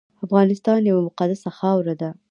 [0.25, 2.09] افغانستان یوه مقدسه خاوره ده